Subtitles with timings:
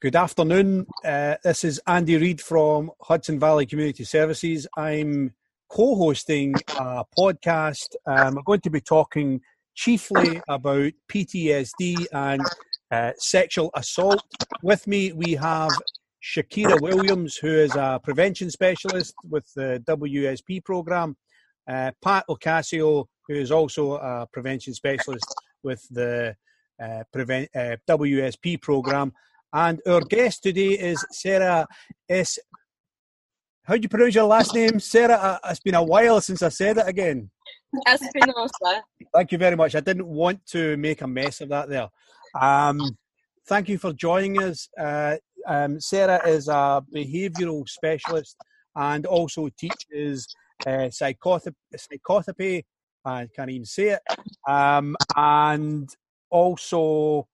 [0.00, 0.86] Good afternoon.
[1.04, 4.64] Uh, this is Andy Reid from Hudson Valley Community Services.
[4.76, 5.34] I'm
[5.68, 7.96] co hosting a podcast.
[8.06, 9.40] Um, I'm going to be talking
[9.74, 12.40] chiefly about PTSD and
[12.92, 14.22] uh, sexual assault.
[14.62, 15.72] With me, we have
[16.22, 21.16] Shakira Williams, who is a prevention specialist with the WSP program,
[21.68, 25.26] uh, Pat Ocasio, who is also a prevention specialist
[25.64, 26.36] with the
[26.80, 29.12] uh, uh, WSP program,
[29.52, 31.66] and our guest today is Sarah
[32.08, 32.38] S.
[33.64, 35.14] How do you pronounce your last name, Sarah?
[35.14, 37.30] Uh, it's been a while since I said it again.
[37.86, 38.82] Espinosa.
[39.14, 39.74] Thank you very much.
[39.74, 41.88] I didn't want to make a mess of that there.
[42.40, 42.80] Um,
[43.46, 44.68] thank you for joining us.
[44.78, 48.36] Uh, um, Sarah is a behavioural specialist
[48.74, 50.26] and also teaches
[50.66, 52.64] uh, psychotherapy.
[53.04, 54.02] I can't even say it.
[54.46, 55.88] Um, and
[56.30, 57.28] also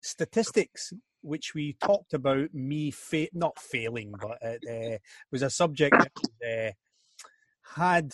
[0.00, 0.92] statistics
[1.22, 4.98] which we talked about me fa- not failing, but it uh,
[5.30, 6.72] was a subject that uh,
[7.80, 8.12] had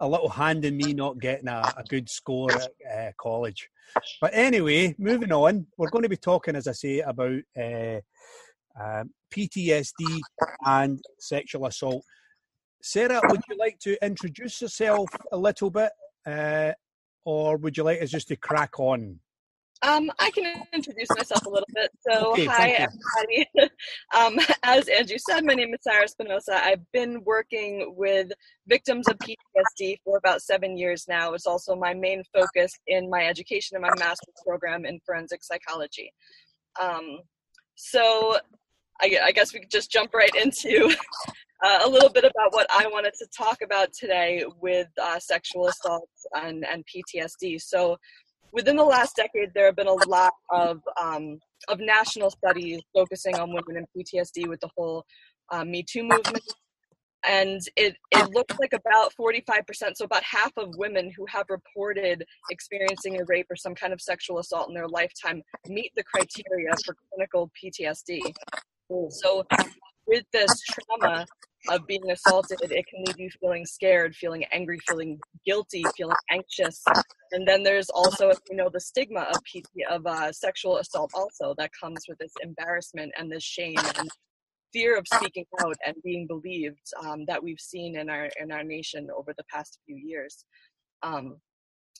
[0.00, 3.68] a little hand in me not getting a, a good score at uh, college.
[4.20, 8.00] But anyway, moving on, we're going to be talking, as I say, about uh,
[8.80, 10.20] um, PTSD
[10.66, 12.04] and sexual assault.
[12.82, 15.92] Sarah, would you like to introduce yourself a little bit,
[16.26, 16.72] uh,
[17.24, 19.20] or would you like us just to crack on?
[19.82, 21.90] Um, I can introduce myself a little bit.
[22.08, 23.72] So, okay, hi everybody.
[24.16, 26.54] um, as Andrew said, my name is Sarah Espinosa.
[26.54, 28.30] I've been working with
[28.68, 31.34] victims of PTSD for about seven years now.
[31.34, 36.12] It's also my main focus in my education and my master's program in forensic psychology.
[36.80, 37.18] Um,
[37.74, 38.38] so,
[39.00, 40.94] I, I, guess we could just jump right into
[41.64, 45.66] uh, a little bit about what I wanted to talk about today with uh, sexual
[45.66, 47.60] assault and, and PTSD.
[47.60, 47.96] So,
[48.52, 53.36] within the last decade, there have been a lot of um, of national studies focusing
[53.36, 55.04] on women and PTSD with the whole
[55.50, 56.44] uh, Me Too movement.
[57.24, 62.24] And it, it looks like about 45%, so about half of women who have reported
[62.50, 66.72] experiencing a rape or some kind of sexual assault in their lifetime meet the criteria
[66.84, 68.20] for clinical PTSD.
[69.10, 69.46] So,
[70.08, 71.24] with this trauma,
[71.68, 76.82] of being assaulted, it can leave you feeling scared, feeling angry, feeling guilty, feeling anxious.
[77.32, 81.54] And then there's also, you know, the stigma of PT, of uh, sexual assault also
[81.58, 84.08] that comes with this embarrassment and this shame and
[84.72, 88.64] fear of speaking out and being believed um, that we've seen in our in our
[88.64, 90.44] nation over the past few years.
[91.02, 91.36] Um,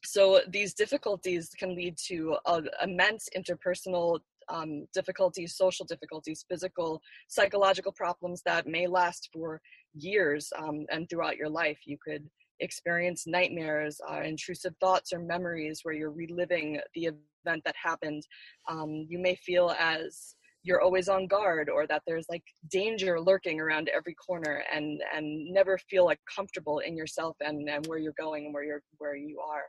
[0.05, 4.21] so these difficulties can lead to uh, immense interpersonal
[4.53, 9.61] um, difficulties, social difficulties, physical, psychological problems that may last for
[9.95, 11.79] years um, and throughout your life.
[11.85, 12.29] You could
[12.61, 18.23] experience nightmares, uh, intrusive thoughts or memories where you're reliving the event that happened.
[18.69, 23.61] Um, you may feel as you're always on guard or that there's like danger lurking
[23.61, 28.15] around every corner and and never feel like comfortable in yourself and and where you're
[28.17, 29.65] going and where you're where you are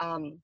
[0.00, 0.38] um,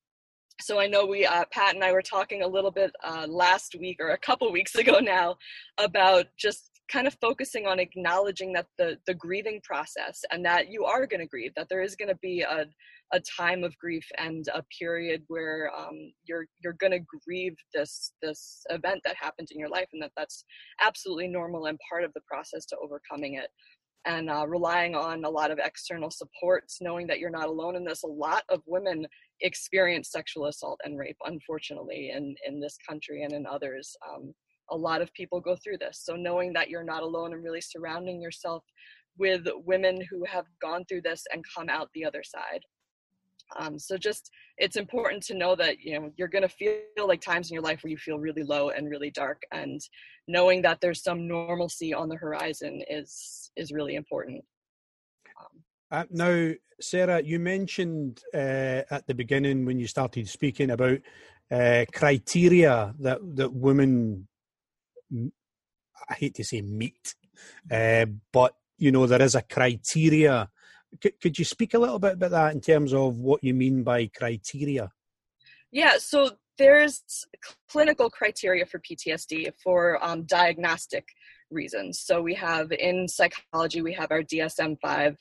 [0.60, 3.76] so I know we, uh, Pat and I were talking a little bit uh, last
[3.78, 5.36] week or a couple weeks ago now
[5.78, 10.84] about just kind of focusing on acknowledging that the the grieving process and that you
[10.84, 12.66] are going to grieve, that there is going to be a
[13.12, 18.12] a time of grief and a period where um, you're you're going to grieve this
[18.22, 20.44] this event that happened in your life, and that that's
[20.80, 23.48] absolutely normal and part of the process to overcoming it
[24.06, 27.84] and uh, relying on a lot of external supports, knowing that you're not alone in
[27.84, 28.04] this.
[28.04, 29.06] A lot of women
[29.40, 33.96] experience sexual assault and rape, unfortunately, in, in this country and in others.
[34.08, 34.32] Um,
[34.70, 36.00] a lot of people go through this.
[36.04, 38.64] So knowing that you're not alone and really surrounding yourself
[39.18, 42.60] with women who have gone through this and come out the other side.
[43.58, 47.20] Um, so just it's important to know that you know you're going to feel like
[47.20, 49.80] times in your life where you feel really low and really dark and
[50.28, 54.44] knowing that there's some normalcy on the horizon is is really important.
[55.40, 60.98] Um, uh, now sarah you mentioned uh, at the beginning when you started speaking about
[61.50, 64.28] uh, criteria that that women
[66.10, 67.14] i hate to say meet
[67.70, 70.48] uh, but you know there is a criteria.
[71.00, 73.82] Could, could you speak a little bit about that in terms of what you mean
[73.82, 74.90] by criteria?
[75.70, 77.02] Yeah, so there's
[77.68, 81.06] clinical criteria for PTSD for um, diagnostic
[81.50, 82.00] reasons.
[82.00, 85.16] So we have in psychology, we have our DSM 5,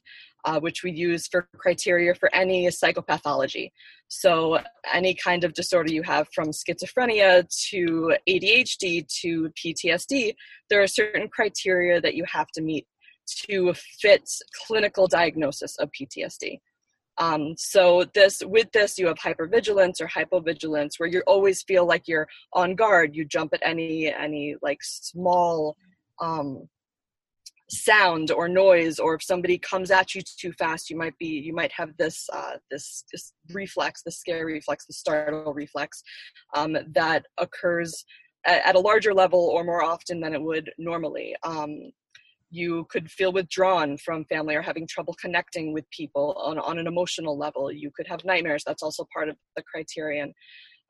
[0.46, 3.72] uh, which we use for criteria for any psychopathology.
[4.08, 4.60] So
[4.92, 10.36] any kind of disorder you have from schizophrenia to ADHD to PTSD,
[10.70, 12.88] there are certain criteria that you have to meet
[13.48, 14.30] to fit
[14.68, 16.60] clinical diagnosis of PTSD.
[17.18, 22.08] Um, so this with this you have hypervigilance or hypovigilance where you always feel like
[22.08, 23.16] you're on guard.
[23.16, 25.78] You jump at any any like small
[26.22, 26.68] um,
[27.70, 31.54] sound or noise, or if somebody comes at you too fast, you might be you
[31.54, 36.04] might have this uh, this this reflex, the scare reflex, the startle reflex
[36.56, 38.06] um, that occurs
[38.46, 41.36] at, a larger level or more often than it would normally.
[41.44, 41.92] Um,
[42.56, 46.88] you could feel withdrawn from family or having trouble connecting with people on, on an
[46.88, 47.72] emotional level.
[47.72, 48.64] You could have nightmares.
[48.66, 50.34] That's also part of the criterion.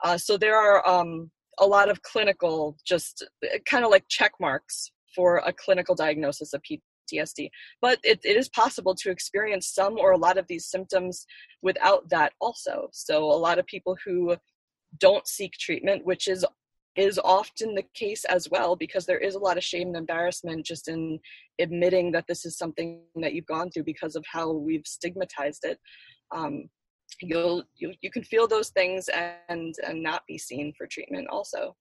[0.04, 4.34] Uh, so there are um, a lot of clinical, just uh, kind of like check
[4.40, 7.50] marks for a clinical diagnosis of PTSD.
[7.82, 11.26] But it, it is possible to experience some or a lot of these symptoms
[11.62, 12.90] without that also.
[12.92, 14.36] So a lot of people who
[15.00, 16.46] don't seek treatment, which is
[16.96, 20.66] is often the case as well because there is a lot of shame and embarrassment
[20.66, 21.20] just in
[21.60, 25.80] admitting that this is something that you've gone through because of how we've stigmatized it.
[26.34, 26.70] Um,
[27.22, 29.10] you'll you, you can feel those things
[29.50, 31.76] and and not be seen for treatment also.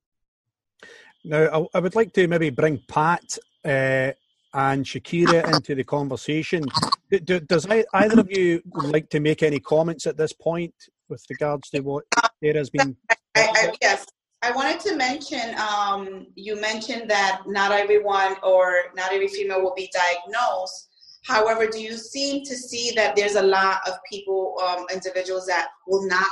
[1.25, 3.25] Now i, I would like to maybe bring pat
[3.65, 4.13] uh,
[4.53, 6.65] and shakira into the conversation.
[7.11, 10.75] Do, does either of you like to make any comments at this point
[11.09, 12.05] with regards to what
[12.43, 14.07] there has been I, I, yes
[14.45, 19.73] I wanted to mention, um, you mentioned that not everyone or not every female will
[19.75, 20.91] be diagnosed.
[21.25, 25.69] However, do you seem to see that there's a lot of people, um, individuals that
[25.89, 26.29] will not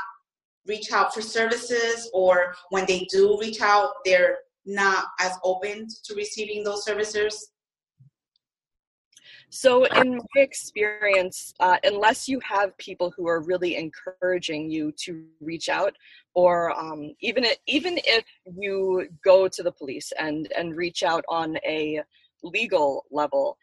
[0.67, 4.37] reach out for services, or when they do reach out, they're
[4.67, 7.53] not as open to receiving those services?
[9.55, 15.27] So, in my experience, uh, unless you have people who are really encouraging you to
[15.41, 15.95] reach out,
[16.35, 18.25] or um, even if, even if
[18.59, 22.01] you go to the police and and reach out on a
[22.43, 23.57] legal level,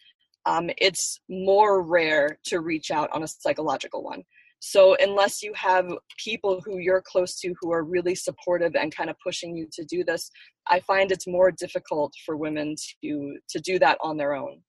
[0.45, 4.24] um, it's more rare to reach out on a psychological one.
[4.62, 9.10] So, unless you have people who you're close to who are really supportive and kind
[9.10, 10.30] of pushing you to do this,
[10.69, 14.62] I find it's more difficult for women to to do that on their own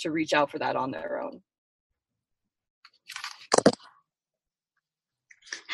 [0.00, 1.40] to reach out for that on their own.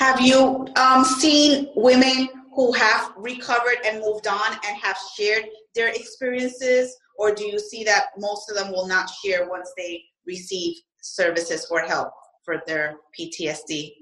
[0.00, 5.44] Have you um, seen women who have recovered and moved on and have shared
[5.75, 10.02] their experiences, or do you see that most of them will not share once they
[10.26, 12.08] receive services or help
[12.47, 13.93] for their PTSD?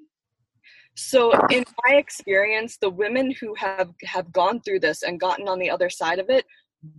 [0.94, 5.58] So, in my experience, the women who have have gone through this and gotten on
[5.58, 6.44] the other side of it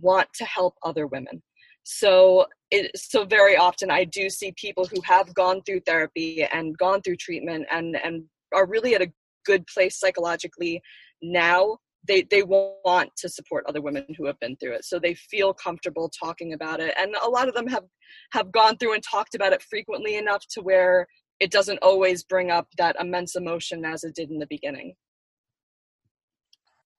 [0.02, 1.42] want to help other women.
[1.84, 6.76] So it, so very often I do see people who have gone through therapy and
[6.76, 9.12] gone through treatment and and are really at a
[9.46, 10.82] good place psychologically
[11.22, 14.84] now they they want to support other women who have been through it.
[14.84, 16.94] So they feel comfortable talking about it.
[16.98, 17.84] And a lot of them have
[18.32, 21.06] have gone through and talked about it frequently enough to where
[21.40, 24.94] it doesn't always bring up that immense emotion as it did in the beginning.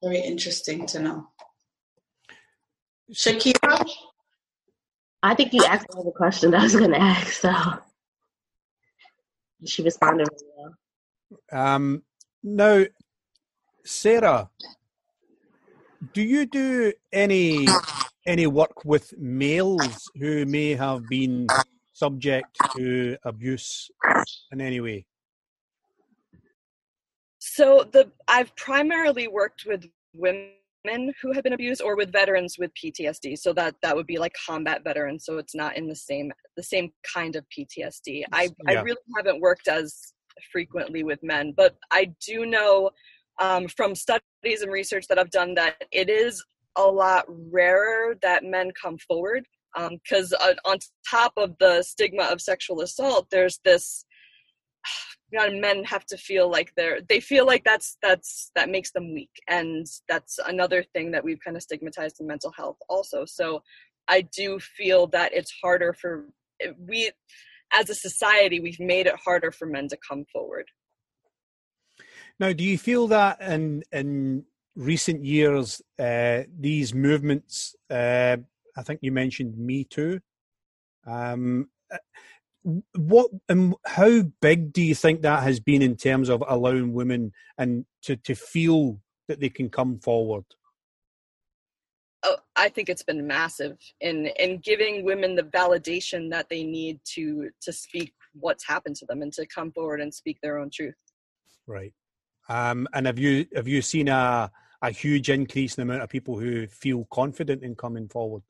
[0.03, 1.27] Very interesting to know.
[3.13, 3.87] Shakira?
[5.23, 7.53] I think you asked all the question I was going to ask, so.
[9.63, 10.73] She responded really well.
[11.51, 12.03] Um,
[12.43, 12.85] now,
[13.83, 14.49] Sarah,
[16.13, 17.67] do you do any
[18.25, 21.47] any work with males who may have been
[21.93, 23.89] subject to abuse
[24.51, 25.05] in any way?
[27.39, 32.71] So the I've primarily worked with women who have been abused or with veterans with
[32.73, 33.37] PTSD.
[33.37, 35.25] So that that would be like combat veterans.
[35.25, 38.23] So it's not in the same the same kind of PTSD.
[38.31, 38.49] I yeah.
[38.67, 40.13] I really haven't worked as
[40.51, 42.91] frequently with men, but I do know
[43.39, 46.43] um, from studies and research that I've done that it is
[46.77, 49.45] a lot rarer that men come forward
[50.03, 50.77] because um, uh, on
[51.09, 54.05] top of the stigma of sexual assault, there's this
[55.31, 59.13] know, men have to feel like they're they feel like that's that's that makes them
[59.13, 63.25] weak and that's another thing that we've kind of stigmatized in mental health also.
[63.25, 63.63] So
[64.07, 66.25] i do feel that it's harder for
[66.77, 67.11] we
[67.73, 70.65] as a society we've made it harder for men to come forward.
[72.39, 78.37] Now do you feel that in in recent years uh, these movements uh,
[78.77, 80.19] i think you mentioned me too
[81.05, 81.67] um,
[82.95, 87.31] what and how big do you think that has been in terms of allowing women
[87.57, 90.45] and to, to feel that they can come forward
[92.65, 97.49] i think it's been massive in in giving women the validation that they need to
[97.65, 100.95] to speak what's happened to them and to come forward and speak their own truth.
[101.67, 101.93] Right.
[102.49, 104.51] Um and have you have you seen a
[104.81, 108.41] a huge increase in the amount of people who feel confident in coming forward?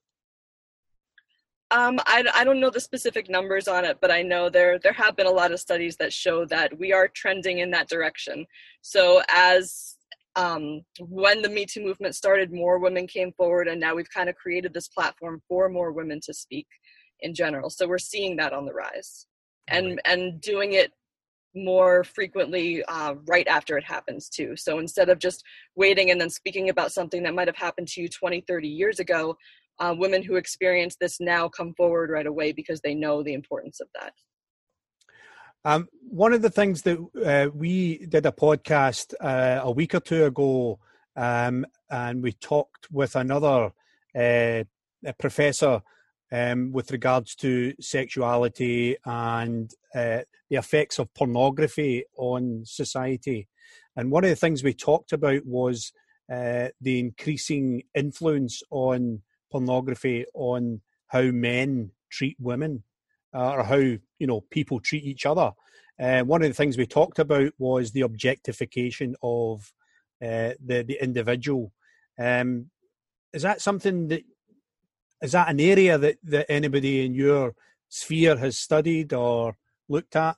[1.72, 4.94] Um, I, I don't know the specific numbers on it, but I know there there
[4.94, 8.46] have been a lot of studies that show that we are trending in that direction.
[8.82, 9.98] So as
[10.36, 14.30] um, when the Me Too movement started, more women came forward, and now we've kind
[14.30, 16.68] of created this platform for more women to speak
[17.20, 17.70] in general.
[17.70, 19.28] So we're seeing that on the rise,
[19.68, 20.92] and and doing it
[21.54, 24.56] more frequently uh, right after it happens too.
[24.56, 25.44] So instead of just
[25.76, 29.00] waiting and then speaking about something that might have happened to you 20, 30 years
[29.00, 29.36] ago,
[29.80, 33.82] uh, women who experience this now come forward right away because they know the importance
[33.82, 34.14] of that.
[35.64, 40.00] Um, one of the things that uh, we did a podcast uh, a week or
[40.00, 40.80] two ago,
[41.16, 43.72] um, and we talked with another
[44.16, 44.64] uh,
[45.20, 45.82] professor
[46.32, 53.48] um, with regards to sexuality and uh, the effects of pornography on society.
[53.96, 55.92] And one of the things we talked about was
[56.32, 62.84] uh, the increasing influence on pornography on how men treat women
[63.34, 65.52] uh, or how you know people treat each other.
[66.00, 69.74] Uh, one of the things we talked about was the objectification of
[70.24, 71.74] uh, the the individual.
[72.20, 72.70] Um,
[73.34, 74.24] is that something that
[75.22, 77.56] is that an area that, that anybody in your
[77.90, 79.56] sphere has studied or
[79.90, 80.36] looked at?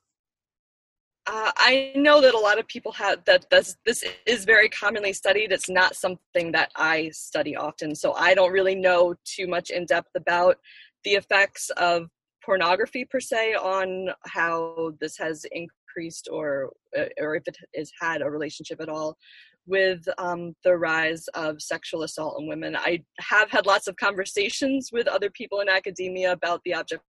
[1.26, 5.14] Uh, I know that a lot of people have that this, this is very commonly
[5.14, 5.54] studied.
[5.54, 9.86] It's not something that I study often, so I don't really know too much in
[9.86, 10.58] depth about
[11.06, 12.10] the effects of
[12.46, 18.22] pornography per se on how this has increased or uh, or if it has had
[18.22, 19.18] a relationship at all
[19.66, 22.76] with um, the rise of sexual assault on women.
[22.76, 27.04] I have had lots of conversations with other people in academia about the object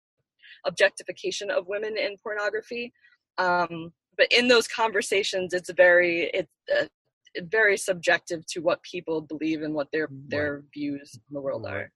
[0.66, 2.94] objectification of women in pornography.
[3.38, 6.86] Um, but in those conversations it's very it's uh,
[7.44, 11.92] very subjective to what people believe and what their their views in the world are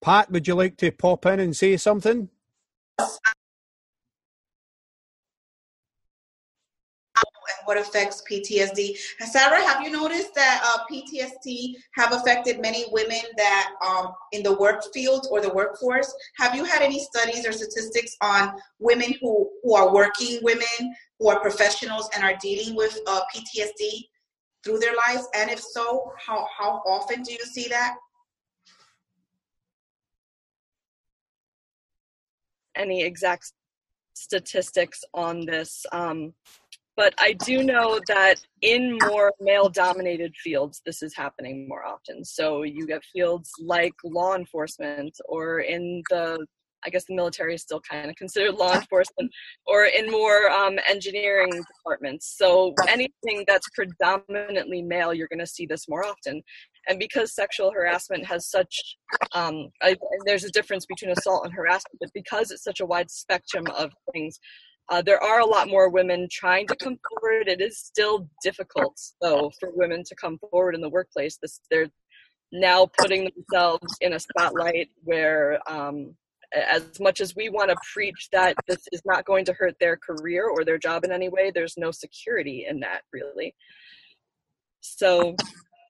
[0.00, 2.28] pat would you like to pop in and say something
[7.58, 8.96] and what affects PTSD.
[9.30, 14.56] Sarah, have you noticed that uh, PTSD have affected many women that um, in the
[14.56, 16.12] work field or the workforce?
[16.36, 21.28] Have you had any studies or statistics on women who, who are working women, who
[21.28, 24.08] are professionals and are dealing with uh, PTSD
[24.64, 25.28] through their lives?
[25.34, 27.96] And if so, how, how often do you see that?
[32.80, 33.52] Any exact
[34.14, 35.84] statistics on this.
[35.92, 36.32] Um,
[36.96, 42.24] but I do know that in more male dominated fields, this is happening more often.
[42.24, 46.44] So you get fields like law enforcement or in the
[46.84, 49.30] I guess the military is still kind of considered law enforcement,
[49.66, 52.34] or in more um, engineering departments.
[52.38, 56.42] So anything that's predominantly male, you're going to see this more often.
[56.88, 58.96] And because sexual harassment has such,
[59.34, 63.10] um, I, there's a difference between assault and harassment, but because it's such a wide
[63.10, 64.38] spectrum of things,
[64.88, 67.48] uh, there are a lot more women trying to come forward.
[67.48, 71.38] It is still difficult, though, for women to come forward in the workplace.
[71.40, 71.90] This, they're
[72.52, 76.16] now putting themselves in a spotlight where, um,
[76.52, 79.96] as much as we want to preach that this is not going to hurt their
[79.96, 83.54] career or their job in any way, there's no security in that, really.
[84.80, 85.36] So,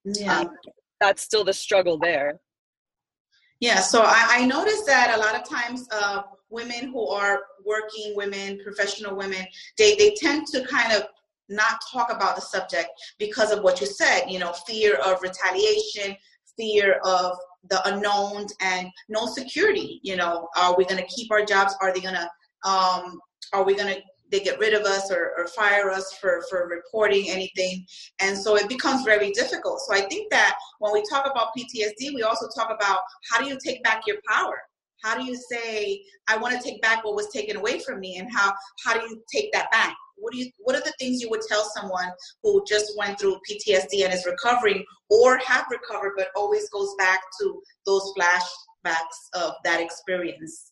[0.05, 0.41] yeah.
[0.41, 0.51] Um,
[1.01, 2.41] that's still the struggle there.
[3.61, 8.15] Yeah, so I, I noticed that a lot of times uh, women who are working
[8.17, 11.03] women, professional women, they, they tend to kind of
[11.51, 12.89] not talk about the subject
[13.19, 16.17] because of what you said, you know, fear of retaliation,
[16.57, 17.37] fear of
[17.69, 21.75] the unknown and no security, you know, are we going to keep our jobs?
[21.83, 23.21] Are they going to, um,
[23.53, 26.69] are we going to they get rid of us or, or fire us for, for
[26.69, 27.85] reporting anything.
[28.21, 29.81] And so it becomes very difficult.
[29.81, 33.49] So I think that when we talk about PTSD, we also talk about how do
[33.49, 34.57] you take back your power?
[35.03, 38.19] how do you say i want to take back what was taken away from me
[38.19, 38.53] and how
[38.85, 41.43] how do you take that back what do you what are the things you would
[41.49, 42.11] tell someone
[42.43, 47.21] who just went through ptsd and is recovering or have recovered but always goes back
[47.41, 50.70] to those flashbacks of that experience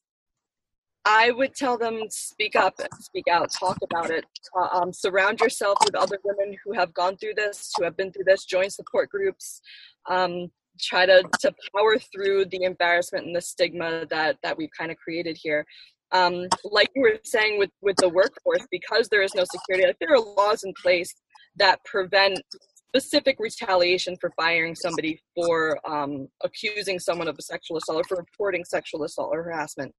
[1.11, 4.27] I would tell them speak up and speak out, talk about it.
[4.75, 8.25] Um, surround yourself with other women who have gone through this, who have been through
[8.27, 8.45] this.
[8.45, 9.62] Join support groups.
[10.07, 14.91] Um, try to to power through the embarrassment and the stigma that that we've kind
[14.91, 15.67] of created here
[16.12, 19.99] um, like you were saying with with the workforce because there is no security like
[19.99, 21.12] there are laws in place
[21.57, 22.41] that prevent
[22.88, 28.17] specific retaliation for firing somebody for um, accusing someone of a sexual assault or for
[28.17, 29.95] reporting sexual assault or harassment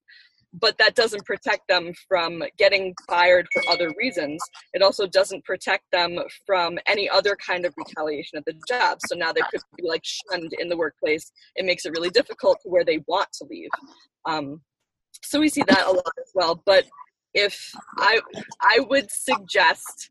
[0.54, 4.42] but that doesn't protect them from getting fired for other reasons.
[4.74, 9.00] It also doesn't protect them from any other kind of retaliation at the job.
[9.08, 11.32] So now they could be like shunned in the workplace.
[11.56, 13.70] It makes it really difficult to where they want to leave.
[14.26, 14.62] Um,
[15.24, 16.62] so we see that a lot as well.
[16.66, 16.86] But
[17.34, 18.20] if I
[18.62, 20.10] I would suggest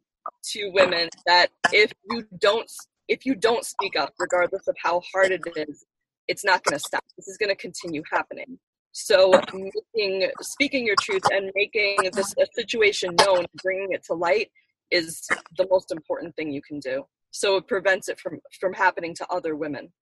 [0.53, 2.71] to women that if you don't
[3.09, 5.85] if you don't speak up, regardless of how hard it is,
[6.29, 7.03] it's not going to stop.
[7.17, 8.59] This is going to continue happening.
[8.93, 14.51] So, making, speaking your truth and making this a situation known, bringing it to light,
[14.91, 15.27] is
[15.57, 17.05] the most important thing you can do.
[17.31, 19.93] So it prevents it from from happening to other women.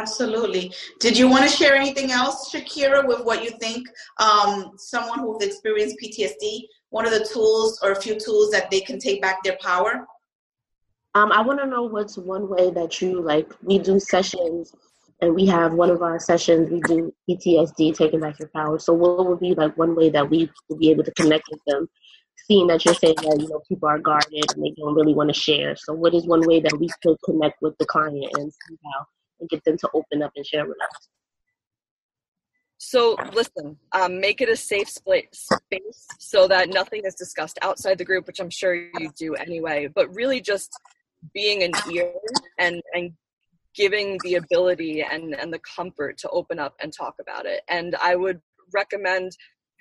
[0.00, 0.72] Absolutely.
[1.00, 5.44] Did you want to share anything else, Shakira, with what you think um, someone who's
[5.44, 9.42] experienced PTSD, one of the tools or a few tools that they can take back
[9.42, 10.06] their power?
[11.16, 13.50] Um, I want to know what's one way that you like.
[13.62, 14.72] We do sessions
[15.20, 18.78] and we have one of our sessions we do PTSD, taking back your power.
[18.78, 21.60] So what would be like one way that we would be able to connect with
[21.66, 21.88] them,
[22.46, 25.32] seeing that you're saying that you know people are guarded and they don't really want
[25.32, 25.74] to share.
[25.76, 29.06] So what is one way that we could connect with the client and somehow
[29.40, 31.08] and get them to open up and share with us?
[32.80, 35.48] So listen, um, make it a safe space
[36.20, 39.88] so that nothing is discussed outside the group, which I'm sure you do anyway.
[39.92, 40.70] But really, just
[41.34, 42.12] being an ear
[42.56, 43.12] and and
[43.74, 47.62] giving the ability and and the comfort to open up and talk about it.
[47.68, 48.40] And i would
[48.74, 49.32] recommend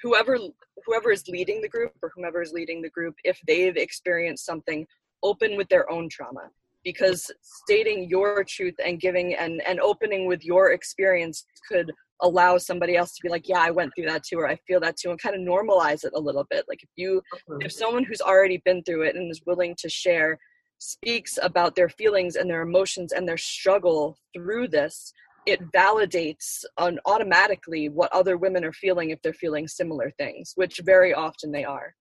[0.01, 0.38] whoever
[0.86, 4.86] whoever is leading the group or whomever is leading the group if they've experienced something
[5.24, 6.50] open with their own trauma.
[6.84, 11.91] Because stating your truth and giving and and opening with your experience could
[12.22, 14.79] allow somebody else to be like yeah i went through that too or i feel
[14.79, 16.65] that too and kind of normalize it a little bit.
[16.67, 17.22] Like if you
[17.60, 20.39] if someone who's already been through it and is willing to share
[20.80, 25.12] speaks about their feelings and their emotions and their struggle through this,
[25.46, 30.82] it validates on automatically what other women are feeling if they're feeling similar things, which
[30.84, 31.96] very often they are.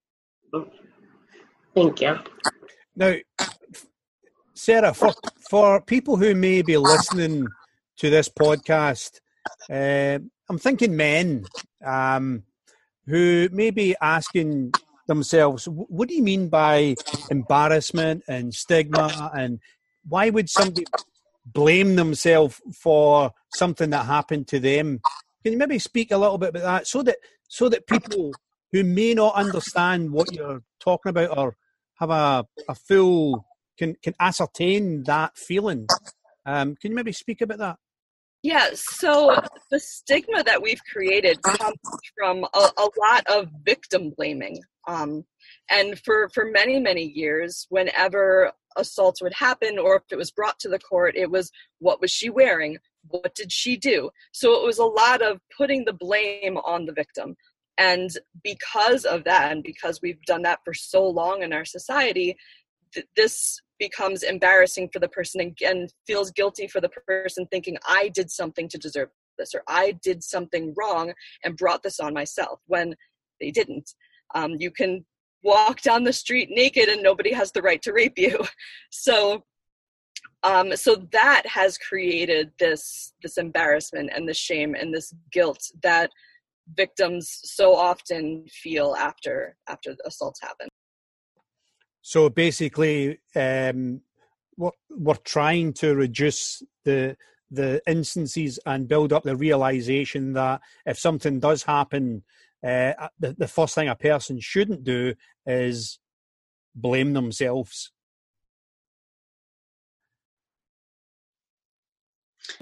[1.74, 2.18] Thank you.
[2.96, 3.14] Now,
[4.54, 5.12] Sarah, for,
[5.50, 7.46] for people who may be listening
[7.98, 9.20] to this podcast,
[9.70, 10.18] uh,
[10.48, 11.44] I'm thinking men
[11.84, 12.42] um,
[13.06, 14.72] who may be asking
[15.06, 15.66] themselves.
[15.66, 16.96] What do you mean by
[17.30, 19.30] embarrassment and stigma?
[19.34, 19.60] And
[20.08, 20.86] why would somebody
[21.44, 25.00] blame themselves for something that happened to them?
[25.42, 27.16] Can you maybe speak a little bit about that so that
[27.48, 28.32] so that people
[28.72, 31.56] who may not understand what you're talking about or
[32.00, 33.46] have a, a full
[33.78, 35.86] can can ascertain that feeling?
[36.44, 37.76] Um, can you maybe speak about that?
[38.42, 39.36] Yeah, so
[39.70, 41.78] the stigma that we've created comes
[42.16, 44.60] from a, a lot of victim blaming.
[44.86, 45.24] Um,
[45.70, 50.58] and for, for many, many years, whenever assaults would happen or if it was brought
[50.60, 52.78] to the court, it was what was she wearing?
[53.08, 54.10] What did she do?
[54.32, 57.36] So it was a lot of putting the blame on the victim.
[57.78, 58.10] And
[58.42, 62.36] because of that, and because we've done that for so long in our society,
[62.92, 68.08] th- this becomes embarrassing for the person and feels guilty for the person thinking i
[68.08, 71.12] did something to deserve this or i did something wrong
[71.44, 72.94] and brought this on myself when
[73.40, 73.92] they didn't
[74.34, 75.04] um, you can
[75.42, 78.44] walk down the street naked and nobody has the right to rape you.
[78.90, 79.44] So
[80.42, 86.10] um, so that has created this this embarrassment and this shame and this guilt that
[86.74, 90.68] victims so often feel after after assaults happen.
[92.02, 94.00] So basically, um,
[94.56, 97.16] we're, we're trying to reduce the
[97.50, 102.22] the instances and build up the realization that if something does happen,
[102.64, 105.14] uh, the, the first thing a person shouldn't do
[105.46, 105.98] is
[106.74, 107.92] blame themselves.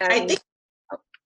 [0.01, 0.41] I think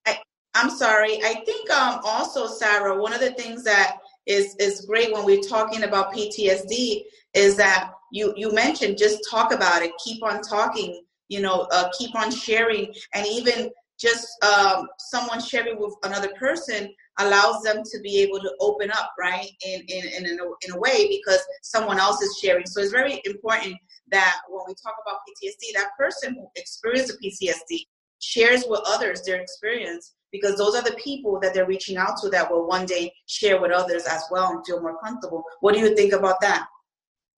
[0.07, 0.19] I,
[0.55, 1.23] I'm sorry.
[1.23, 5.41] I think um, also, Sarah, one of the things that is is great when we're
[5.41, 7.03] talking about PTSD
[7.35, 11.89] is that you you mentioned just talk about it keep on talking you know uh,
[11.99, 18.01] keep on sharing and even just um, someone sharing with another person allows them to
[18.01, 21.41] be able to open up right in in, in, in, a, in a way because
[21.63, 22.67] someone else is sharing.
[22.67, 23.77] So it's very important
[24.11, 27.81] that when we talk about ptsd that person who experienced the ptsd
[28.21, 32.29] shares with others their experience because those are the people that they're reaching out to
[32.29, 35.43] that will one day share with others as well and feel more comfortable.
[35.61, 36.67] What do you think about that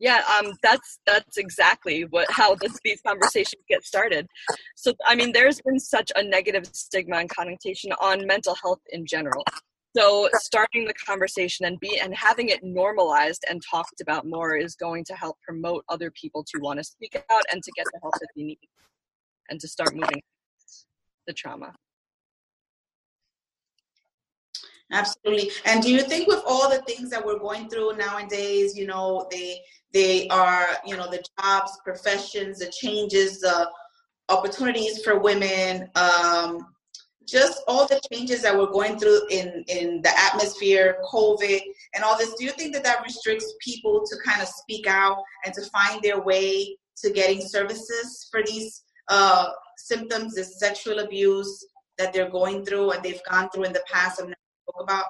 [0.01, 4.27] yeah um, that's that's exactly what how this, these conversations get started.
[4.75, 9.07] So i mean there's been such a negative stigma and connotation on mental health in
[9.07, 9.45] general.
[9.97, 14.77] So starting the conversation and be and having it normalized and talked about more is
[14.77, 17.99] going to help promote other people to want to speak out and to get the
[18.01, 18.59] help that they need
[19.51, 20.23] and to start moving
[21.27, 21.75] the trauma
[24.93, 25.51] Absolutely.
[25.67, 29.27] And do you think with all the things that we're going through nowadays, you know,
[29.31, 29.61] they
[29.93, 33.69] they are, you know, the jobs, professions, the changes, the
[34.29, 36.67] opportunities for women, um,
[37.27, 41.61] just all the changes that we're going through in in the atmosphere, COVID,
[41.95, 42.35] and all this.
[42.35, 46.03] Do you think that that restricts people to kind of speak out and to find
[46.03, 51.67] their way to getting services for these uh, symptoms, this sexual abuse
[51.99, 54.35] that they're going through and they've gone through in the past and
[54.81, 55.07] about?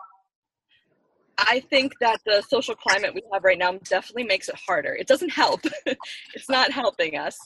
[1.39, 4.95] I think that the social climate we have right now definitely makes it harder.
[4.95, 5.61] It doesn't help.
[5.87, 7.39] it's not helping us.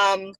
[0.00, 0.32] Um,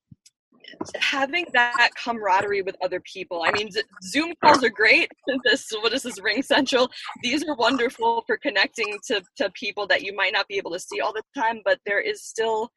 [0.96, 3.42] having that camaraderie with other people.
[3.44, 3.68] I mean,
[4.02, 5.10] Zoom calls are great.
[5.44, 6.90] This what is this Ring Central?
[7.22, 10.80] These are wonderful for connecting to to people that you might not be able to
[10.80, 12.70] see all the time, but there is still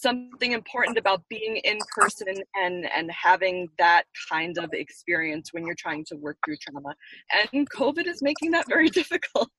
[0.00, 5.76] something important about being in person and and having that kind of experience when you're
[5.76, 6.94] trying to work through trauma.
[7.52, 9.50] And covid is making that very difficult.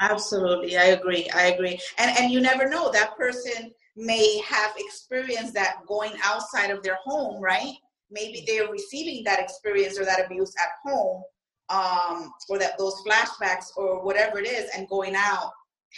[0.00, 1.78] Absolutely i agree i agree.
[1.98, 6.98] And and you never know that person may have experienced that going outside of their
[7.04, 7.74] home right?
[8.10, 11.22] Maybe they're receiving that experience or that abuse at home
[11.70, 15.50] um, or that those flashbacks or whatever it is and going out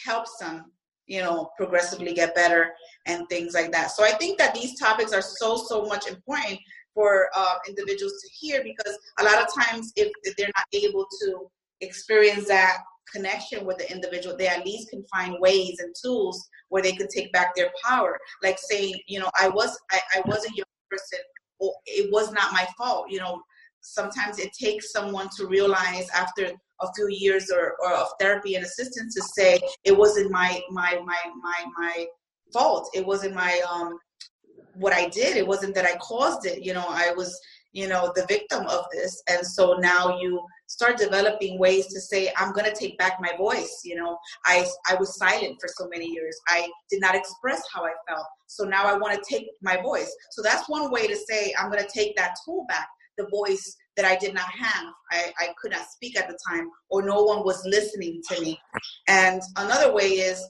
[0.05, 0.71] helps them
[1.07, 2.73] you know progressively get better
[3.07, 3.91] and things like that.
[3.91, 6.59] So i think that these topics are so so much important
[6.95, 11.07] for uh, individuals to hear because a lot of times if, if they're not able
[11.23, 12.79] to experience that
[13.13, 17.09] connection with the individual they at least can find ways and tools where they can
[17.09, 18.19] take back their power.
[18.43, 21.19] Like saying you know i was i, I was a young person
[21.87, 23.41] it was not my fault you know
[23.85, 28.65] sometimes it takes someone to realize after a few years or, or of therapy and
[28.65, 32.07] assistance to say it wasn't my my my my my
[32.53, 32.91] fault.
[32.95, 33.99] It wasn't my um
[34.75, 35.37] what i did.
[35.37, 36.65] It wasn't that i caused it.
[36.65, 37.39] You know i was
[37.73, 39.23] you know the victim of this.
[39.29, 43.37] And so now you start developing ways to say i'm going to take back my
[43.37, 43.83] voice.
[43.85, 44.17] You know
[44.47, 46.37] i i was silent for so many years.
[46.49, 48.27] I did not express how i felt.
[48.47, 50.13] So now i want to take my voice.
[50.31, 53.77] So that's one way to say i'm going to take that tool back the voice
[53.97, 54.87] that I did not have.
[55.11, 58.59] I, I could not speak at the time, or no one was listening to me.
[59.09, 60.45] And another way is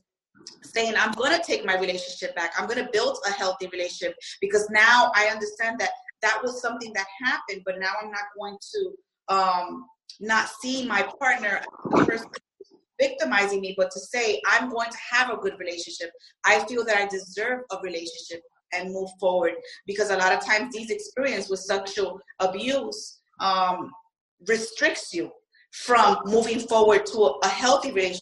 [0.62, 2.53] saying, I'm going to take my relationship back.
[2.59, 5.90] I'm going to build a healthy relationship because now I understand that
[6.22, 9.85] that was something that happened, but now I'm not going to um,
[10.20, 11.61] not see my partner
[13.00, 16.11] victimizing me, but to say, I'm going to have a good relationship.
[16.44, 18.40] I feel that I deserve a relationship
[18.72, 19.53] and move forward.
[19.87, 23.90] Because a lot of times these experiences with sexual abuse um,
[24.48, 25.31] restricts you
[25.72, 28.20] from moving forward to a, healthy relationship.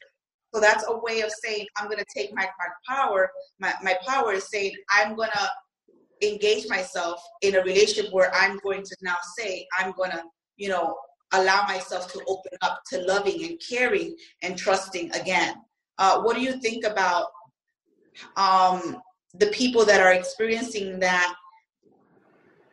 [0.54, 3.96] So that's a way of saying i'm going to take my, my power my, my
[4.06, 8.96] power is saying i'm going to engage myself in a relationship where i'm going to
[9.00, 10.22] now say i'm going to
[10.56, 10.94] you know
[11.32, 15.54] allow myself to open up to loving and caring and trusting again.
[15.98, 17.26] Uh, what do you think about
[18.36, 18.98] um,
[19.34, 21.34] the people that are experiencing that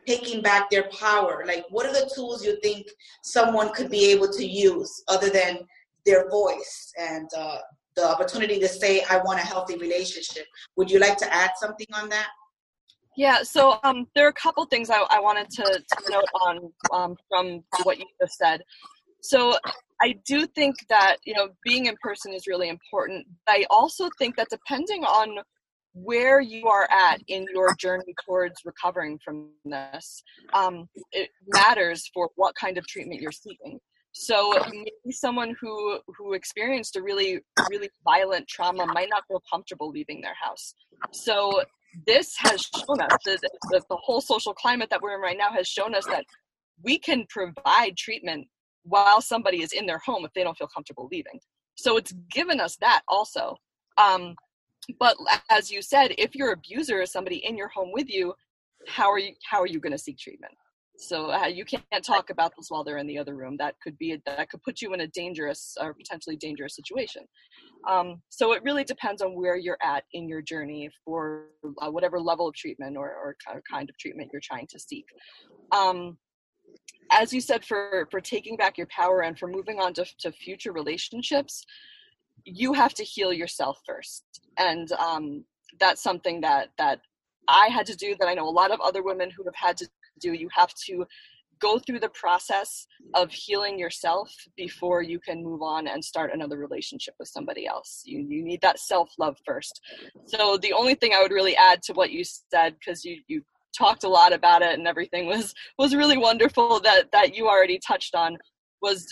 [0.06, 1.44] taking back their power?
[1.46, 2.86] Like what are the tools you think
[3.22, 5.60] someone could be able to use other than
[6.06, 7.58] their voice and uh,
[7.96, 10.46] the opportunity to say i want a healthy relationship
[10.76, 12.28] would you like to add something on that?
[13.16, 16.72] Yeah so um, there are a couple things i, I wanted to, to note on
[16.92, 18.62] um, from what you just said.
[19.20, 19.56] So
[20.00, 24.36] i do think that you know being in person is really important i also think
[24.36, 25.38] that depending on
[25.92, 30.22] where you are at in your journey towards recovering from this
[30.52, 33.78] um, it matters for what kind of treatment you're seeking.
[34.12, 39.90] So maybe someone who who experienced a really really violent trauma might not feel comfortable
[39.90, 40.74] leaving their house.
[41.12, 41.62] So
[42.06, 43.38] this has shown us the,
[43.70, 46.24] the, the whole social climate that we're in right now has shown us that
[46.82, 48.46] we can provide treatment
[48.84, 51.40] while somebody is in their home if they don't feel comfortable leaving.
[51.74, 53.56] So it's given us that also.
[53.98, 54.34] Um,
[54.98, 55.16] but
[55.50, 58.34] as you said if your abuser is somebody in your home with you
[58.86, 60.52] how are you how are you going to seek treatment?
[60.98, 63.56] So uh, you can't talk about this while they're in the other room.
[63.58, 67.22] That could be a, that could put you in a dangerous or potentially dangerous situation.
[67.88, 71.46] Um, so it really depends on where you're at in your journey for
[71.80, 73.36] uh, whatever level of treatment or, or
[73.70, 75.06] kind of treatment you're trying to seek.
[75.72, 76.18] Um,
[77.10, 80.30] as you said for for taking back your power and for moving on to, to
[80.30, 81.64] future relationships
[82.44, 84.24] you have to heal yourself first.
[84.58, 85.44] And um,
[85.78, 87.00] that's something that that
[87.48, 89.76] i had to do that i know a lot of other women who have had
[89.76, 89.88] to
[90.20, 90.32] do.
[90.32, 91.06] You have to
[91.60, 96.56] go through the process of healing yourself before you can move on and start another
[96.56, 98.02] relationship with somebody else.
[98.06, 99.80] You, you need that self-love first.
[100.24, 103.42] So the only thing i would really add to what you said because you you
[103.76, 107.78] talked a lot about it and everything was was really wonderful that that you already
[107.78, 108.36] touched on
[108.82, 109.06] was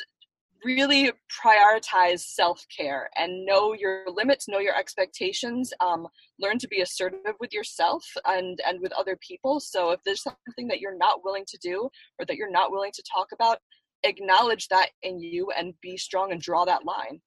[0.65, 1.13] really
[1.45, 6.07] prioritize self-care and know your limits know your expectations um,
[6.41, 9.61] learn to be assertive with yourself and and with other people.
[9.61, 12.93] So if there's something that you're not willing to do or that you're not willing
[12.93, 13.59] to talk about
[14.05, 17.21] acknowledge that in you and be strong and draw that line.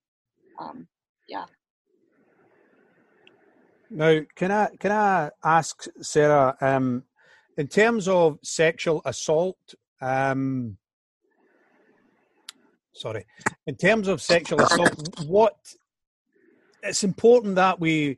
[0.59, 0.87] Um,
[1.27, 1.45] yeah.
[3.89, 7.03] Now can i can i ask sarah um,
[7.57, 10.77] in terms of sexual assault um,
[13.01, 13.25] sorry,
[13.67, 15.55] in terms of sexual assault, what
[16.83, 18.17] it's important that we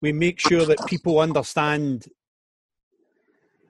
[0.00, 2.06] we make sure that people understand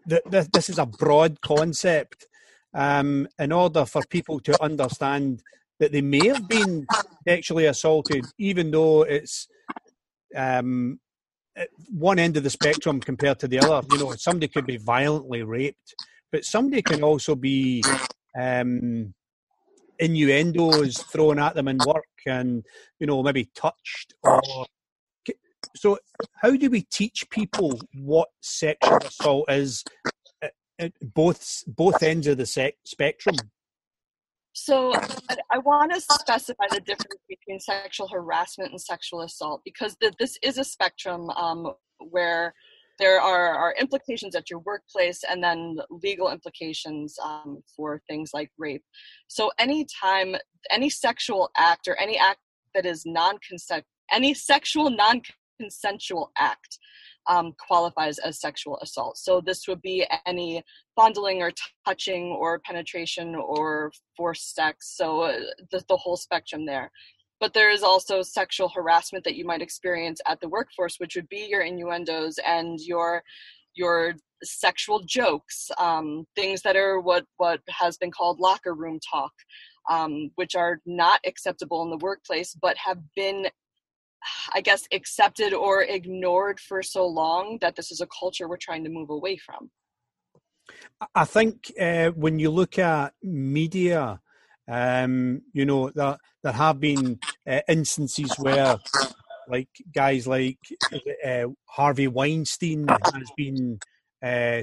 [0.07, 2.27] that this is a broad concept
[2.75, 5.42] um, in order for people to understand
[5.79, 6.87] that they may have been
[7.29, 9.47] sexually assaulted, even though it's
[10.35, 10.99] um,
[11.90, 13.87] one end of the spectrum compared to the other.
[13.92, 15.95] You know, somebody could be violently raped,
[16.33, 17.85] but somebody can also be
[18.38, 19.14] um,
[20.03, 22.65] innuendos thrown at them in work and
[22.99, 24.41] you know maybe touched or
[25.77, 25.99] so
[26.35, 29.85] how do we teach people what sexual assault is
[30.79, 33.37] at both both ends of the se- spectrum?
[34.55, 34.93] So
[35.51, 40.59] i want to specify the difference between sexual harassment and sexual assault because this is
[40.59, 42.55] a spectrum um, where
[42.98, 48.50] there are, are implications at your workplace and then legal implications um, for things like
[48.59, 48.85] rape.
[49.28, 50.37] So anytime
[50.70, 52.40] any sexual act or any act
[52.74, 56.78] that is non-consent, any sexual non-consensual act
[57.28, 59.16] um, qualifies as sexual assault.
[59.16, 60.62] So this would be any
[60.96, 61.52] fondling or
[61.87, 64.96] touching or penetration or forced sex.
[64.96, 65.38] So uh,
[65.70, 66.90] the, the whole spectrum there
[67.42, 71.28] but there is also sexual harassment that you might experience at the workforce which would
[71.28, 73.22] be your innuendos and your
[73.74, 79.33] your sexual jokes um, things that are what what has been called locker room talk
[79.90, 83.48] um, which are not acceptable in the workplace but have been
[84.55, 88.85] i guess accepted or ignored for so long that this is a culture we're trying
[88.85, 89.68] to move away from.
[91.12, 94.20] I think uh, when you look at media
[94.68, 98.79] um, you know, there, there have been uh, instances where,
[99.48, 100.59] like, guys like
[101.25, 103.79] uh, Harvey Weinstein has been
[104.22, 104.62] uh,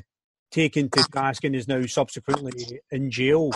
[0.52, 3.52] taken to task and is now subsequently in jail.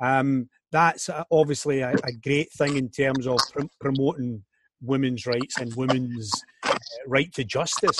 [0.00, 4.42] Um, that's obviously a, a, great thing in terms of pr- promoting
[4.82, 6.32] women's rights and women's
[6.64, 7.98] uh, right to justice.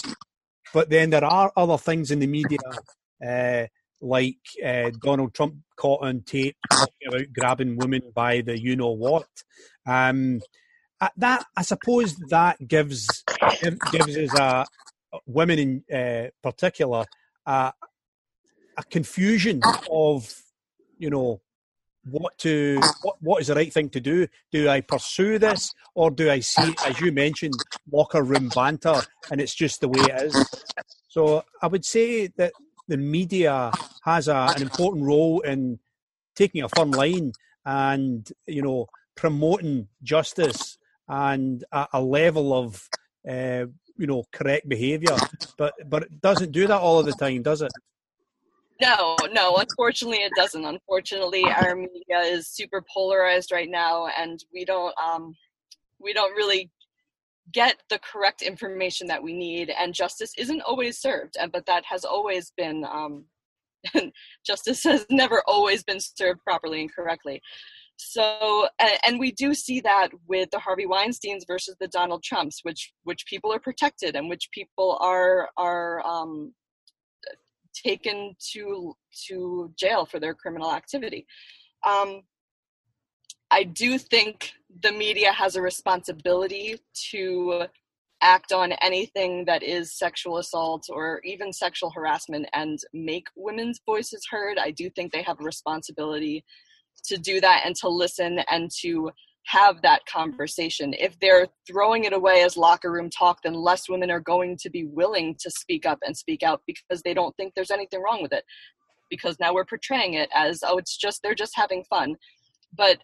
[0.73, 2.59] But then there are other things in the media
[3.25, 3.67] uh,
[4.05, 9.27] like uh, Donald Trump caught on tape about grabbing women by the you know what.
[9.87, 10.41] Um,
[11.01, 13.25] uh, that I suppose that gives
[13.91, 14.67] gives us a
[15.27, 17.07] women in uh, particular
[18.77, 20.35] a confusion of
[20.99, 21.41] you know
[22.05, 26.11] what to what, what is the right thing to do do i pursue this or
[26.11, 27.55] do i see as you mentioned
[27.91, 30.35] locker room banter and it's just the way it is
[31.09, 32.53] so i would say that
[32.89, 33.73] the media
[34.05, 35.79] has a, an important role in
[36.35, 37.33] taking a firm line
[37.65, 42.89] and you know promoting justice and a, a level of
[43.29, 43.67] uh,
[43.97, 45.17] you know correct behaviour.
[45.57, 47.73] But but it doesn't do that all of the time does it?
[48.81, 50.65] No no unfortunately it doesn't.
[50.65, 55.35] Unfortunately our media is super polarized right now and we don't um
[55.99, 56.71] we don't really
[57.53, 61.85] get the correct information that we need and justice isn't always served and but that
[61.85, 63.25] has always been um,
[64.47, 67.41] justice has never always been served properly and correctly.
[67.97, 68.67] So
[69.07, 73.25] and we do see that with the harvey weinsteins versus the donald trumps which which
[73.27, 76.53] people are protected and which people are are um,
[77.75, 78.95] taken to
[79.27, 81.27] to jail for their criminal activity.
[81.87, 82.23] Um,
[83.51, 84.53] I do think
[84.83, 86.81] the media has a responsibility
[87.11, 87.67] to
[88.21, 94.27] act on anything that is sexual assault or even sexual harassment and make women's voices
[94.31, 94.59] heard.
[94.59, 96.45] I do think they have a responsibility
[97.05, 99.11] to do that and to listen and to
[99.47, 100.95] have that conversation.
[100.99, 104.71] If they're throwing it away as locker room talk, then less women are going to
[104.71, 108.23] be willing to speak up and speak out because they don't think there's anything wrong
[108.23, 108.45] with it.
[109.11, 112.17] Because now we're portraying it as, oh, it's just, they're just having fun.
[112.75, 112.99] But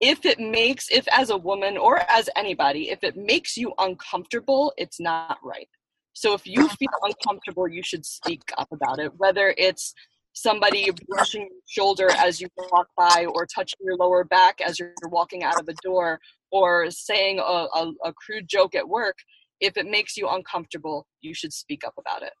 [0.00, 4.72] if it makes if as a woman or as anybody if it makes you uncomfortable
[4.76, 5.68] it's not right.
[6.12, 9.94] So if you feel uncomfortable you should speak up about it whether it's
[10.32, 14.92] somebody brushing your shoulder as you walk by or touching your lower back as you're
[15.10, 19.16] walking out of a door or saying a, a, a crude joke at work
[19.60, 22.32] if it makes you uncomfortable you should speak up about it.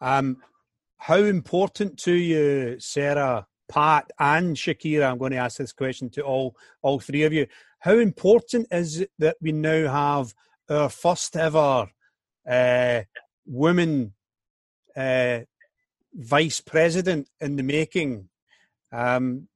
[0.00, 0.38] Um,
[0.98, 6.22] how important to you sarah Pat and Shakira, I'm going to ask this question to
[6.22, 7.46] all all three of you.
[7.78, 10.34] How important is it that we now have
[10.68, 11.88] our first ever
[12.48, 13.00] uh,
[13.46, 14.12] woman
[14.96, 15.40] uh,
[16.12, 18.28] vice president in the making?
[18.92, 19.48] Um,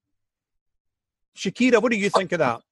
[1.36, 2.62] Shakira, what do you think of that?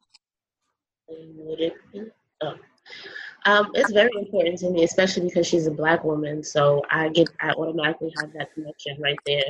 [3.44, 6.44] Um, it's very important to me, especially because she's a black woman.
[6.44, 9.44] So I get, I automatically have that connection right there.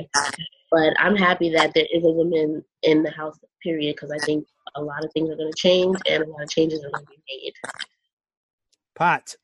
[0.71, 4.47] But I'm happy that there is a woman in the house, period, because I think
[4.75, 7.05] a lot of things are going to change and a lot of changes are going
[7.05, 7.53] to be made.
[8.95, 9.35] Pat.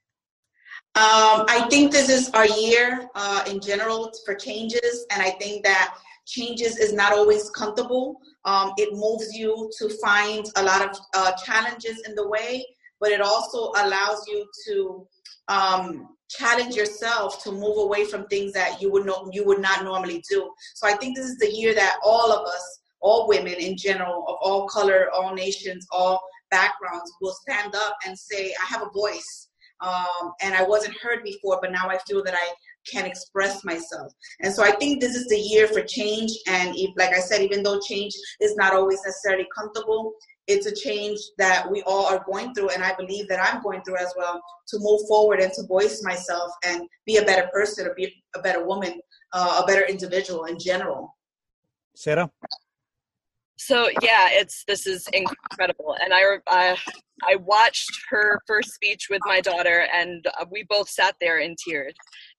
[0.95, 5.63] Um, I think this is our year uh, in general for changes, and I think
[5.63, 8.19] that changes is not always comfortable.
[8.45, 12.65] Um, it moves you to find a lot of uh, challenges in the way,
[12.99, 15.07] but it also allows you to
[15.47, 19.83] um, challenge yourself to move away from things that you would know you would not
[19.83, 20.49] normally do.
[20.75, 24.25] So I think this is the year that all of us, all women in general,
[24.27, 26.19] of all color, all nations, all
[26.51, 29.47] backgrounds, will stand up and say, "I have a voice."
[29.81, 32.53] Um, and I wasn't heard before, but now I feel that I
[32.91, 34.11] can express myself.
[34.41, 36.31] And so I think this is the year for change.
[36.47, 40.13] And if, like I said, even though change is not always necessarily comfortable,
[40.49, 42.69] it's a change that we all are going through.
[42.69, 46.03] And I believe that I'm going through as well to move forward and to voice
[46.03, 48.99] myself and be a better person or be a better woman,
[49.33, 51.15] uh, a better individual in general.
[51.95, 52.31] Sarah?
[53.57, 56.77] So yeah, it's this is incredible, and I I,
[57.23, 61.57] I watched her first speech with my daughter, and uh, we both sat there in
[61.67, 61.93] tears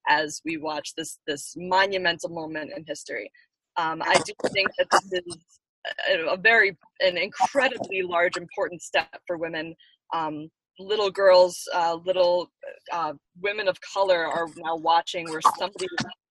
[0.09, 3.31] as we watched this this monumental moment in history.
[3.77, 5.60] Um, I do think that this is
[6.08, 9.74] a, a, very an incredibly large important step for women.
[10.12, 12.50] Um, little girls, uh, little
[12.92, 15.86] uh, women of color are now watching where somebody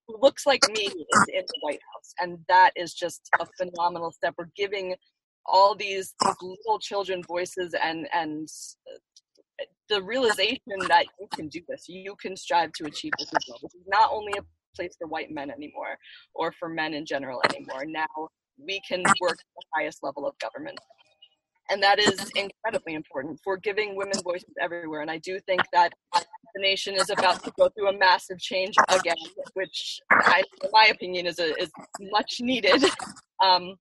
[0.06, 4.10] who looks like me is in the White House, and that is just a phenomenal
[4.10, 4.34] step.
[4.36, 4.94] We're giving
[5.46, 8.48] all these, little children voices and and
[9.88, 13.58] the realization that you can do this, you can strive to achieve this as well.
[13.60, 14.42] This is not only a
[14.76, 15.98] place for white men anymore,
[16.34, 17.84] or for men in general anymore.
[17.86, 18.06] Now
[18.66, 20.78] we can work at the highest level of government.
[21.70, 25.02] And that is incredibly important for giving women voices everywhere.
[25.02, 28.74] And I do think that the nation is about to go through a massive change
[28.88, 29.16] again,
[29.54, 31.70] which, I, in my opinion, is a, is
[32.00, 32.84] much needed.
[33.42, 33.76] Um,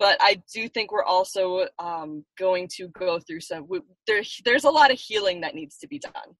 [0.00, 3.66] but I do think we're also um, going to go through some.
[3.68, 6.34] We, there, there's a lot of healing that needs to be done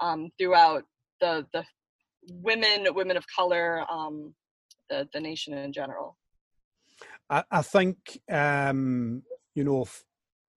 [0.00, 0.82] um, throughout
[1.20, 1.64] the the
[2.30, 4.34] women, women of color, um,
[4.90, 6.16] the the nation in general.
[7.30, 9.22] I, I think um,
[9.54, 10.04] you know, f-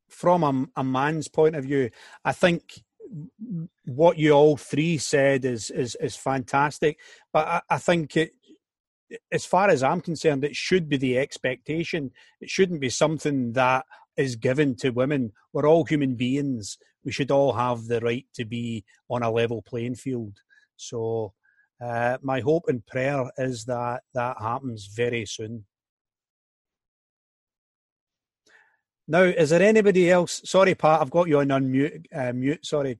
[0.08, 1.90] from a, a man's point of view,
[2.24, 2.82] I think
[3.84, 6.98] what you all three said is is is fantastic.
[7.32, 8.32] But I, I think it,
[9.32, 12.10] as far as I'm concerned, it should be the expectation.
[12.40, 15.32] It shouldn't be something that is given to women.
[15.52, 16.76] We're all human beings.
[17.04, 20.38] We should all have the right to be on a level playing field.
[20.76, 21.32] So,
[21.80, 25.64] uh, my hope and prayer is that that happens very soon.
[29.08, 30.42] Now, is there anybody else?
[30.44, 32.04] Sorry, Pat, I've got you on unmute.
[32.14, 32.64] Uh, mute.
[32.64, 32.98] Sorry,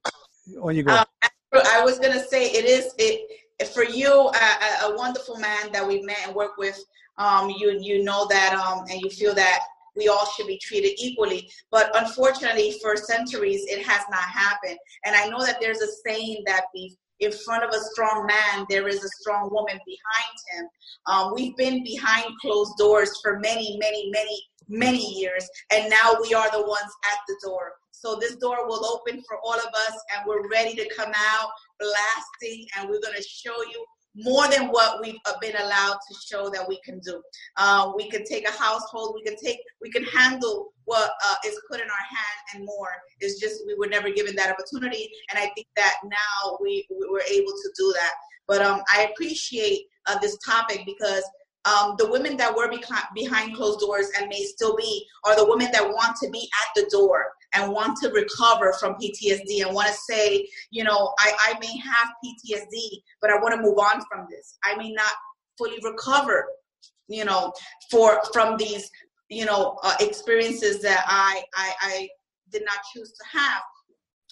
[0.61, 0.97] on you go.
[0.97, 1.05] Um,
[1.53, 5.87] I was going to say it is it for you, a, a, wonderful man that
[5.87, 6.83] we've met and worked with,
[7.19, 9.61] um, you you know that, um, and you feel that
[9.97, 11.51] we all should be treated equally.
[11.71, 14.79] But unfortunately, for centuries, it has not happened.
[15.05, 18.65] And I know that there's a saying that be in front of a strong man,
[18.71, 20.69] there is a strong woman behind him.
[21.07, 26.35] Um, we've been behind closed doors for many, many, many, many years, and now we
[26.35, 27.73] are the ones at the door.
[27.91, 31.51] So this door will open for all of us, and we're ready to come out
[31.81, 36.15] blasting, and we're going to show you more than what we've uh, been allowed to
[36.27, 37.23] show that we can do.
[37.57, 41.61] Uh, we can take a household, we can take, we can handle what uh, is
[41.71, 42.91] put in our hand and more.
[43.21, 47.09] It's just we were never given that opportunity, and I think that now we, we
[47.11, 48.13] were able to do that.
[48.47, 51.23] But um, I appreciate uh, this topic because
[51.69, 52.71] um, the women that were
[53.15, 56.69] behind closed doors and may still be are the women that want to be at
[56.75, 61.33] the door and want to recover from PTSD and want to say, you know, I,
[61.49, 64.57] I may have PTSD, but I want to move on from this.
[64.65, 65.13] I may not
[65.57, 66.47] fully recover,
[67.09, 67.53] you know,
[67.91, 68.91] for from these,
[69.29, 72.09] you know, uh, experiences that I, I I
[72.51, 73.63] did not choose to have.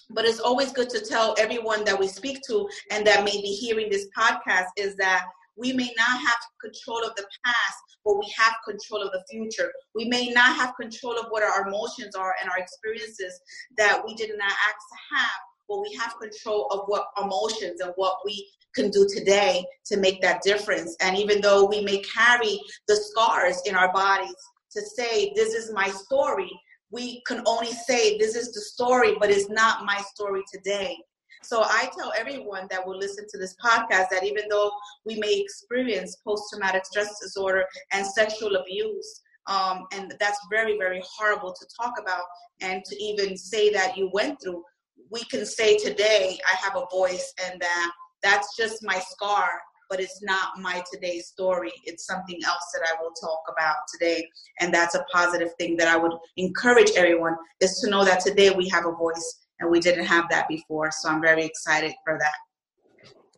[0.09, 3.53] But it's always good to tell everyone that we speak to and that may be
[3.53, 5.25] hearing this podcast is that
[5.57, 9.71] we may not have control of the past, but we have control of the future.
[9.95, 13.39] We may not have control of what our emotions are and our experiences
[13.77, 17.91] that we did not ask to have, but we have control of what emotions and
[17.95, 20.95] what we can do today to make that difference.
[21.01, 24.35] And even though we may carry the scars in our bodies
[24.71, 26.51] to say, this is my story,
[26.91, 30.95] we can only say, this is the story, but it's not my story today.
[31.43, 34.71] So I tell everyone that will listen to this podcast that even though
[35.05, 41.01] we may experience post traumatic stress disorder and sexual abuse, um, and that's very, very
[41.17, 42.23] horrible to talk about
[42.61, 44.63] and to even say that you went through,
[45.09, 47.91] we can say today, I have a voice and that
[48.23, 49.49] that's just my scar,
[49.89, 51.71] but it's not my today's story.
[51.85, 54.27] It's something else that I will talk about today.
[54.59, 58.49] And that's a positive thing that I would encourage everyone is to know that today
[58.49, 60.91] we have a voice and we didn't have that before.
[60.91, 62.33] So I'm very excited for that.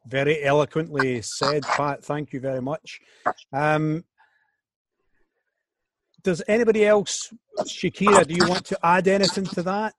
[0.07, 2.03] Very eloquently said, Pat.
[2.03, 2.99] Thank you very much.
[3.53, 4.03] Um,
[6.23, 9.93] does anybody else, Shakira, do you want to add anything to that?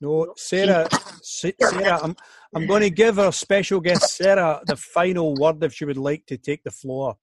[0.00, 0.88] No, Sarah.
[1.22, 2.16] Sarah, I'm
[2.54, 6.26] I'm going to give our special guest Sarah the final word if she would like
[6.26, 7.16] to take the floor,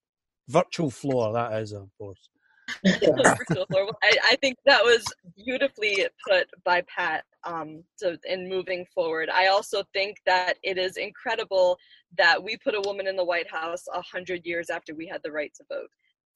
[0.47, 1.33] virtual floor.
[1.33, 2.29] That is, of course.
[2.85, 5.05] I, I, think that was
[5.35, 7.23] beautifully put by Pat.
[7.43, 11.77] Um, so in moving forward, I also think that it is incredible
[12.17, 15.21] that we put a woman in the White House a hundred years after we had
[15.23, 15.89] the right to vote.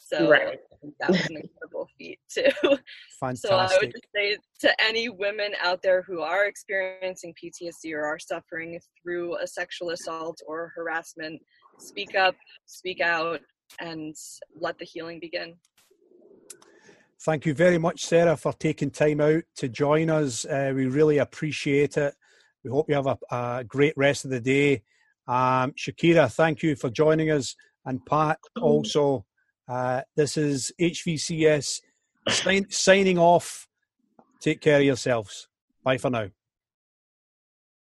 [0.05, 0.59] So right.
[0.99, 2.51] that was an incredible feat too.
[3.19, 3.49] Fantastic.
[3.49, 8.05] So I would just say to any women out there who are experiencing PTSD or
[8.05, 11.41] are suffering through a sexual assault or harassment,
[11.79, 13.39] speak up, speak out,
[13.79, 14.15] and
[14.59, 15.55] let the healing begin.
[17.23, 20.43] Thank you very much, Sarah, for taking time out to join us.
[20.43, 22.13] Uh, we really appreciate it.
[22.65, 24.83] We hope you have a, a great rest of the day.
[25.25, 27.55] Um, Shakira, thank you for joining us.
[27.85, 29.25] And Pat, also,
[29.69, 31.79] uh, this is HVCS
[32.27, 33.69] sign, signing off.
[34.41, 35.47] Take care of yourselves.
[35.81, 36.27] Bye for now.